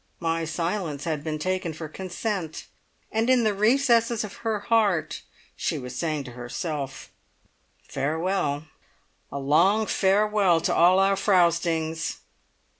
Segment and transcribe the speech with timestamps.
[0.19, 2.65] My silence had been taken for consent,
[3.11, 5.21] and in the recesses of her heart
[5.55, 7.11] she was saying to herself,
[7.87, 8.63] "Farewell!
[9.31, 12.21] a long farewell to all our frowstings!"